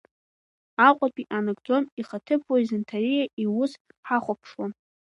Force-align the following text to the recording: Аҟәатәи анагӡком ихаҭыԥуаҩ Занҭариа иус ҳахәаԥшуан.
Аҟәатәи 0.87 1.29
анагӡком 1.37 1.83
ихаҭыԥуаҩ 1.99 2.63
Занҭариа 2.69 3.25
иус 3.43 3.71
ҳахәаԥшуан. 4.07 4.71